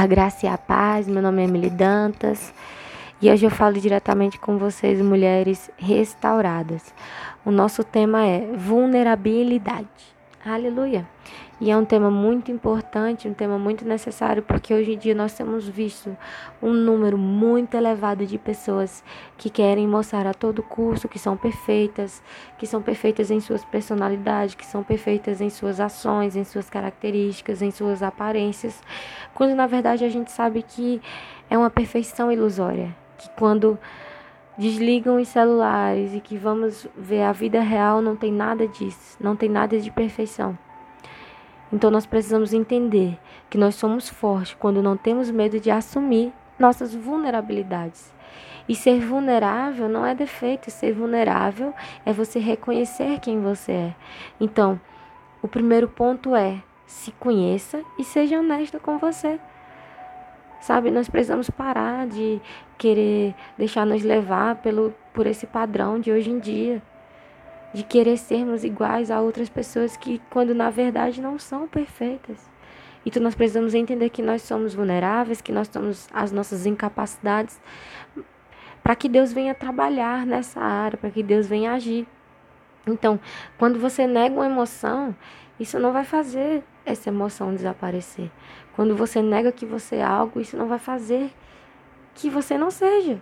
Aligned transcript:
A 0.00 0.06
graça 0.06 0.46
e 0.46 0.48
a 0.48 0.56
paz, 0.56 1.06
meu 1.06 1.20
nome 1.20 1.42
é 1.42 1.44
Emily 1.44 1.68
Dantas 1.68 2.54
e 3.20 3.30
hoje 3.30 3.44
eu 3.44 3.50
falo 3.50 3.78
diretamente 3.78 4.38
com 4.38 4.56
vocês, 4.56 4.98
mulheres 4.98 5.70
restauradas. 5.76 6.94
O 7.44 7.50
nosso 7.50 7.84
tema 7.84 8.24
é 8.24 8.50
vulnerabilidade. 8.56 9.86
Aleluia! 10.42 11.06
E 11.60 11.70
é 11.70 11.76
um 11.76 11.84
tema 11.84 12.10
muito 12.10 12.50
importante, 12.50 13.28
um 13.28 13.34
tema 13.34 13.58
muito 13.58 13.84
necessário, 13.84 14.42
porque 14.42 14.72
hoje 14.72 14.94
em 14.94 14.98
dia 14.98 15.14
nós 15.14 15.34
temos 15.34 15.68
visto 15.68 16.16
um 16.62 16.72
número 16.72 17.18
muito 17.18 17.76
elevado 17.76 18.24
de 18.24 18.38
pessoas 18.38 19.04
que 19.36 19.50
querem 19.50 19.86
mostrar 19.86 20.26
a 20.26 20.32
todo 20.32 20.62
custo 20.62 21.06
que 21.06 21.18
são 21.18 21.36
perfeitas, 21.36 22.22
que 22.56 22.66
são 22.66 22.80
perfeitas 22.80 23.30
em 23.30 23.40
suas 23.40 23.62
personalidades, 23.62 24.54
que 24.54 24.64
são 24.64 24.82
perfeitas 24.82 25.42
em 25.42 25.50
suas 25.50 25.80
ações, 25.80 26.34
em 26.34 26.44
suas 26.44 26.70
características, 26.70 27.60
em 27.60 27.70
suas 27.70 28.02
aparências, 28.02 28.82
quando 29.34 29.54
na 29.54 29.66
verdade 29.66 30.02
a 30.02 30.08
gente 30.08 30.32
sabe 30.32 30.62
que 30.62 31.02
é 31.50 31.58
uma 31.58 31.68
perfeição 31.68 32.32
ilusória, 32.32 32.96
que 33.18 33.28
quando 33.38 33.78
desligam 34.56 35.20
os 35.20 35.28
celulares 35.28 36.14
e 36.14 36.20
que 36.20 36.38
vamos 36.38 36.88
ver 36.96 37.24
a 37.24 37.32
vida 37.32 37.60
real, 37.60 38.00
não 38.00 38.16
tem 38.16 38.32
nada 38.32 38.66
disso, 38.66 39.18
não 39.20 39.36
tem 39.36 39.50
nada 39.50 39.78
de 39.78 39.90
perfeição. 39.90 40.56
Então 41.72 41.90
nós 41.90 42.06
precisamos 42.06 42.52
entender 42.52 43.18
que 43.48 43.56
nós 43.56 43.74
somos 43.74 44.08
fortes 44.08 44.56
quando 44.58 44.82
não 44.82 44.96
temos 44.96 45.30
medo 45.30 45.60
de 45.60 45.70
assumir 45.70 46.32
nossas 46.58 46.94
vulnerabilidades. 46.94 48.12
E 48.68 48.74
ser 48.74 49.00
vulnerável 49.00 49.88
não 49.88 50.04
é 50.04 50.14
defeito, 50.14 50.70
ser 50.70 50.92
vulnerável 50.92 51.74
é 52.04 52.12
você 52.12 52.38
reconhecer 52.38 53.18
quem 53.20 53.40
você 53.40 53.72
é. 53.72 53.94
Então, 54.40 54.80
o 55.42 55.48
primeiro 55.48 55.88
ponto 55.88 56.36
é 56.36 56.62
se 56.86 57.12
conheça 57.12 57.82
e 57.98 58.04
seja 58.04 58.38
honesta 58.38 58.78
com 58.78 58.98
você. 58.98 59.40
Sabe, 60.60 60.90
nós 60.90 61.08
precisamos 61.08 61.48
parar 61.48 62.06
de 62.06 62.40
querer 62.76 63.34
deixar 63.56 63.86
nos 63.86 64.02
levar 64.02 64.56
pelo, 64.56 64.94
por 65.14 65.26
esse 65.26 65.46
padrão 65.46 65.98
de 65.98 66.12
hoje 66.12 66.30
em 66.30 66.38
dia 66.38 66.82
de 67.72 67.82
querer 67.82 68.16
sermos 68.16 68.64
iguais 68.64 69.10
a 69.10 69.20
outras 69.20 69.48
pessoas 69.48 69.96
que, 69.96 70.20
quando 70.30 70.54
na 70.54 70.70
verdade 70.70 71.20
não 71.20 71.38
são 71.38 71.68
perfeitas. 71.68 72.50
Então 73.04 73.22
nós 73.22 73.34
precisamos 73.34 73.74
entender 73.74 74.10
que 74.10 74.22
nós 74.22 74.42
somos 74.42 74.74
vulneráveis, 74.74 75.40
que 75.40 75.52
nós 75.52 75.68
temos 75.68 76.08
as 76.12 76.32
nossas 76.32 76.66
incapacidades, 76.66 77.60
para 78.82 78.94
que 78.94 79.08
Deus 79.08 79.32
venha 79.32 79.54
trabalhar 79.54 80.26
nessa 80.26 80.60
área, 80.60 80.98
para 80.98 81.10
que 81.10 81.22
Deus 81.22 81.46
venha 81.46 81.72
agir. 81.72 82.06
Então, 82.86 83.20
quando 83.58 83.78
você 83.78 84.06
nega 84.06 84.34
uma 84.34 84.46
emoção, 84.46 85.14
isso 85.58 85.78
não 85.78 85.92
vai 85.92 86.04
fazer 86.04 86.62
essa 86.84 87.08
emoção 87.08 87.54
desaparecer. 87.54 88.30
Quando 88.74 88.96
você 88.96 89.22
nega 89.22 89.52
que 89.52 89.66
você 89.66 89.96
é 89.96 90.02
algo, 90.02 90.40
isso 90.40 90.56
não 90.56 90.66
vai 90.66 90.78
fazer 90.78 91.30
que 92.14 92.28
você 92.28 92.56
não 92.56 92.70
seja. 92.70 93.20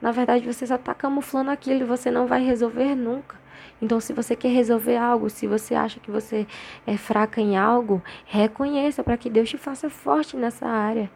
Na 0.00 0.10
verdade, 0.12 0.46
você 0.46 0.66
só 0.66 0.74
está 0.74 0.94
camuflando 0.94 1.50
aquilo 1.50 1.80
e 1.80 1.84
você 1.84 2.10
não 2.10 2.26
vai 2.26 2.42
resolver 2.42 2.94
nunca. 2.94 3.41
Então, 3.80 4.00
se 4.00 4.12
você 4.12 4.36
quer 4.36 4.50
resolver 4.50 4.96
algo, 4.96 5.28
se 5.28 5.46
você 5.46 5.74
acha 5.74 5.98
que 5.98 6.10
você 6.10 6.46
é 6.86 6.96
fraca 6.96 7.40
em 7.40 7.56
algo, 7.56 8.02
reconheça 8.26 9.02
para 9.02 9.16
que 9.16 9.28
Deus 9.28 9.48
te 9.48 9.58
faça 9.58 9.90
forte 9.90 10.36
nessa 10.36 10.66
área. 10.66 11.10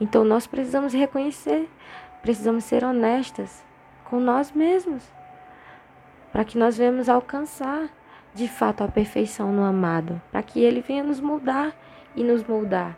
Então, 0.00 0.24
nós 0.24 0.46
precisamos 0.46 0.92
reconhecer, 0.92 1.68
precisamos 2.22 2.64
ser 2.64 2.84
honestas 2.84 3.64
com 4.04 4.18
nós 4.18 4.52
mesmos, 4.52 5.02
para 6.32 6.44
que 6.44 6.58
nós 6.58 6.76
venhamos 6.76 7.08
alcançar 7.08 7.88
de 8.34 8.48
fato 8.48 8.82
a 8.82 8.88
perfeição 8.88 9.52
no 9.52 9.62
amado, 9.62 10.20
para 10.30 10.42
que 10.42 10.60
ele 10.60 10.80
venha 10.80 11.04
nos 11.04 11.20
moldar 11.20 11.72
e 12.16 12.24
nos 12.24 12.42
moldar. 12.44 12.96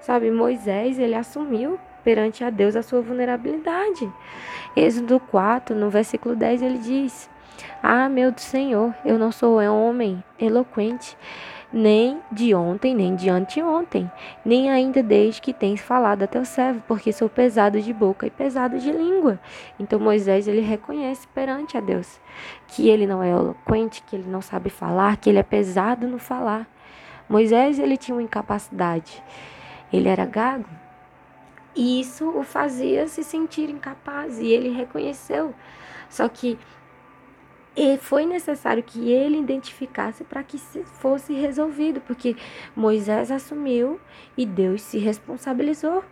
Sabe, 0.00 0.30
Moisés, 0.30 0.98
ele 0.98 1.14
assumiu 1.14 1.78
perante 2.02 2.42
a 2.42 2.50
Deus 2.50 2.74
a 2.74 2.82
sua 2.82 3.00
vulnerabilidade. 3.00 4.12
Êxodo 4.76 5.20
4, 5.20 5.76
no 5.76 5.88
versículo 5.90 6.34
10, 6.34 6.62
ele 6.62 6.78
diz: 6.78 7.30
ah, 7.82 8.08
meu 8.08 8.32
Senhor, 8.36 8.94
eu 9.04 9.18
não 9.18 9.32
sou 9.32 9.60
homem 9.60 10.22
eloquente, 10.38 11.16
nem 11.72 12.20
de 12.30 12.54
ontem, 12.54 12.94
nem 12.94 13.14
de 13.14 13.30
anteontem, 13.30 14.10
nem 14.44 14.70
ainda 14.70 15.02
desde 15.02 15.40
que 15.40 15.52
tens 15.52 15.80
falado 15.80 16.22
a 16.22 16.26
teu 16.26 16.44
servo, 16.44 16.82
porque 16.86 17.12
sou 17.12 17.28
pesado 17.28 17.80
de 17.80 17.92
boca 17.92 18.26
e 18.26 18.30
pesado 18.30 18.78
de 18.78 18.92
língua. 18.92 19.40
Então 19.80 19.98
Moisés 19.98 20.46
ele 20.46 20.60
reconhece 20.60 21.26
perante 21.28 21.78
a 21.78 21.80
Deus 21.80 22.20
que 22.68 22.88
ele 22.88 23.06
não 23.06 23.22
é 23.22 23.30
eloquente, 23.30 24.02
que 24.02 24.16
ele 24.16 24.28
não 24.28 24.42
sabe 24.42 24.68
falar, 24.68 25.16
que 25.16 25.30
ele 25.30 25.38
é 25.38 25.42
pesado 25.42 26.06
no 26.06 26.18
falar. 26.18 26.66
Moisés 27.28 27.78
ele 27.78 27.96
tinha 27.96 28.14
uma 28.14 28.22
incapacidade. 28.22 29.22
Ele 29.92 30.08
era 30.08 30.26
gago. 30.26 30.68
E 31.74 32.00
isso 32.00 32.28
o 32.28 32.42
fazia 32.42 33.08
se 33.08 33.24
sentir 33.24 33.70
incapaz 33.70 34.38
e 34.38 34.46
ele 34.46 34.68
reconheceu. 34.68 35.54
Só 36.10 36.28
que 36.28 36.58
e 37.76 37.96
foi 37.96 38.26
necessário 38.26 38.82
que 38.82 39.10
ele 39.10 39.38
identificasse 39.38 40.24
para 40.24 40.42
que 40.42 40.58
fosse 40.58 41.32
resolvido, 41.32 42.00
porque 42.02 42.36
Moisés 42.76 43.30
assumiu 43.30 43.98
e 44.36 44.44
Deus 44.44 44.82
se 44.82 44.98
responsabilizou. 44.98 46.04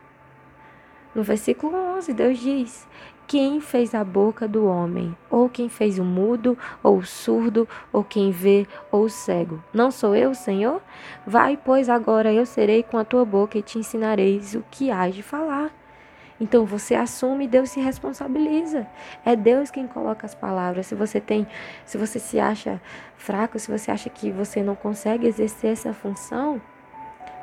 No 1.14 1.22
versículo 1.22 1.76
11, 1.96 2.14
Deus 2.14 2.38
diz: 2.38 2.88
Quem 3.26 3.60
fez 3.60 3.94
a 3.94 4.04
boca 4.04 4.46
do 4.46 4.64
homem? 4.64 5.16
Ou 5.28 5.48
quem 5.48 5.68
fez 5.68 5.98
o 5.98 6.04
mudo, 6.04 6.56
ou 6.82 6.98
o 6.98 7.04
surdo, 7.04 7.68
ou 7.92 8.04
quem 8.04 8.30
vê, 8.30 8.66
ou 8.90 9.04
o 9.04 9.10
cego? 9.10 9.62
Não 9.74 9.90
sou 9.90 10.14
eu, 10.14 10.34
Senhor? 10.34 10.80
Vai, 11.26 11.56
pois 11.56 11.88
agora 11.88 12.32
eu 12.32 12.46
serei 12.46 12.82
com 12.82 12.96
a 12.96 13.04
tua 13.04 13.24
boca 13.24 13.58
e 13.58 13.62
te 13.62 13.78
ensinareis 13.78 14.54
o 14.54 14.64
que 14.70 14.90
hás 14.90 15.14
de 15.14 15.22
falar. 15.22 15.79
Então 16.40 16.64
você 16.64 16.94
assume 16.94 17.44
e 17.44 17.48
Deus 17.48 17.70
se 17.70 17.80
responsabiliza. 17.80 18.86
É 19.24 19.36
Deus 19.36 19.70
quem 19.70 19.86
coloca 19.86 20.26
as 20.26 20.34
palavras. 20.34 20.86
Se 20.86 20.94
você 20.94 21.20
tem, 21.20 21.46
se 21.84 21.98
você 21.98 22.18
se 22.18 22.40
acha 22.40 22.80
fraco, 23.16 23.58
se 23.58 23.70
você 23.70 23.90
acha 23.90 24.08
que 24.08 24.30
você 24.30 24.62
não 24.62 24.74
consegue 24.74 25.26
exercer 25.26 25.72
essa 25.72 25.92
função, 25.92 26.60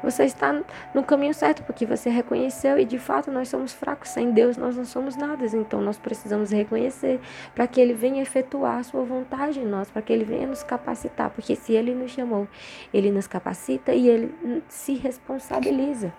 você 0.02 0.26
está 0.26 0.62
no 0.94 1.04
caminho 1.04 1.34
certo, 1.34 1.64
porque 1.64 1.86
você 1.86 2.10
reconheceu 2.10 2.78
e 2.78 2.86
de 2.86 3.00
fato 3.00 3.32
nós 3.32 3.50
somos 3.50 3.74
fracos. 3.74 4.10
Sem 4.10 4.32
Deus 4.32 4.56
nós 4.56 4.78
não 4.78 4.86
somos 4.86 5.16
nada. 5.16 5.46
Então 5.46 5.82
nós 5.82 5.98
precisamos 5.98 6.52
reconhecer 6.52 7.20
para 7.56 7.68
que 7.68 7.82
Ele 7.82 7.94
venha 7.94 8.22
efetuar 8.22 8.78
a 8.78 8.84
sua 8.84 9.04
vontade 9.04 9.60
em 9.60 9.66
nós, 9.66 9.90
para 9.90 10.02
que 10.02 10.14
Ele 10.14 10.24
venha 10.24 10.48
nos 10.48 10.64
capacitar. 10.64 11.32
Porque 11.32 11.56
se 11.56 11.74
Ele 11.74 11.96
nos 11.96 12.12
chamou, 12.12 12.48
Ele 12.94 13.12
nos 13.12 13.28
capacita 13.28 13.94
e 13.94 14.08
Ele 14.08 14.64
se 14.68 14.94
responsabiliza. 14.94 16.14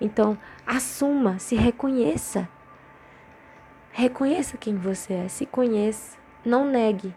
Então, 0.00 0.38
assuma, 0.66 1.38
se 1.38 1.54
reconheça. 1.54 2.48
Reconheça 3.92 4.56
quem 4.56 4.76
você 4.76 5.12
é, 5.14 5.28
se 5.28 5.44
conheça, 5.44 6.16
não 6.44 6.64
negue, 6.64 7.14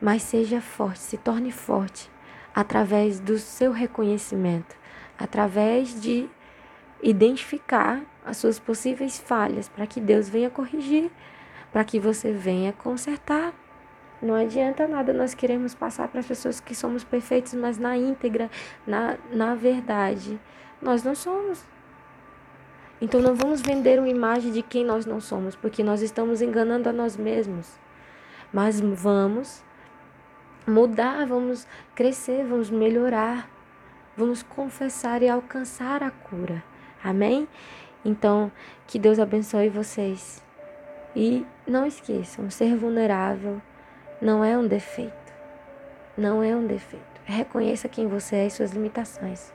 mas 0.00 0.22
seja 0.22 0.60
forte, 0.60 1.00
se 1.00 1.18
torne 1.18 1.50
forte 1.50 2.10
através 2.54 3.18
do 3.18 3.38
seu 3.38 3.72
reconhecimento, 3.72 4.76
através 5.18 6.00
de 6.00 6.28
identificar 7.02 8.00
as 8.24 8.36
suas 8.36 8.58
possíveis 8.58 9.18
falhas 9.18 9.68
para 9.68 9.86
que 9.86 10.00
Deus 10.00 10.28
venha 10.28 10.48
corrigir, 10.48 11.10
para 11.72 11.84
que 11.84 11.98
você 11.98 12.32
venha 12.32 12.72
consertar. 12.72 13.52
Não 14.20 14.34
adianta 14.34 14.86
nada 14.86 15.12
nós 15.12 15.34
queremos 15.34 15.74
passar 15.74 16.06
para 16.06 16.20
as 16.20 16.26
pessoas 16.26 16.60
que 16.60 16.74
somos 16.76 17.02
perfeitos, 17.02 17.54
mas 17.54 17.76
na 17.76 17.96
íntegra, 17.96 18.48
na, 18.86 19.18
na 19.32 19.56
verdade, 19.56 20.38
nós 20.80 21.02
não 21.02 21.14
somos. 21.14 21.64
Então 23.02 23.20
não 23.20 23.34
vamos 23.34 23.60
vender 23.60 23.98
uma 23.98 24.08
imagem 24.08 24.52
de 24.52 24.62
quem 24.62 24.84
nós 24.84 25.04
não 25.04 25.20
somos, 25.20 25.56
porque 25.56 25.82
nós 25.82 26.02
estamos 26.02 26.40
enganando 26.40 26.88
a 26.88 26.92
nós 26.92 27.16
mesmos. 27.16 27.68
Mas 28.52 28.80
vamos 28.80 29.60
mudar, 30.64 31.26
vamos 31.26 31.66
crescer, 31.96 32.44
vamos 32.44 32.70
melhorar, 32.70 33.50
vamos 34.16 34.44
confessar 34.44 35.20
e 35.20 35.28
alcançar 35.28 36.00
a 36.00 36.12
cura. 36.12 36.62
Amém? 37.02 37.48
Então, 38.04 38.52
que 38.86 39.00
Deus 39.00 39.18
abençoe 39.18 39.68
vocês. 39.68 40.40
E 41.16 41.44
não 41.66 41.84
esqueçam, 41.84 42.48
ser 42.50 42.76
vulnerável 42.76 43.60
não 44.20 44.44
é 44.44 44.56
um 44.56 44.68
defeito. 44.68 45.32
Não 46.16 46.40
é 46.40 46.54
um 46.54 46.68
defeito. 46.68 47.20
Reconheça 47.24 47.88
quem 47.88 48.06
você 48.06 48.36
é 48.36 48.46
e 48.46 48.50
suas 48.50 48.70
limitações. 48.70 49.52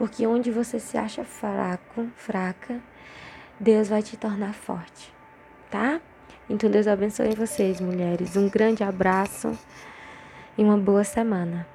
Porque 0.00 0.26
onde 0.26 0.50
você 0.50 0.80
se 0.80 0.96
acha 0.96 1.24
fraco, 1.24 2.08
fraca, 2.16 2.80
Deus 3.60 3.86
vai 3.90 4.02
te 4.02 4.16
tornar 4.16 4.54
forte, 4.54 5.12
tá? 5.70 6.00
Então 6.48 6.70
Deus 6.70 6.86
abençoe 6.86 7.34
vocês, 7.34 7.82
mulheres. 7.82 8.34
Um 8.34 8.48
grande 8.48 8.82
abraço 8.82 9.52
e 10.56 10.64
uma 10.64 10.78
boa 10.78 11.04
semana. 11.04 11.66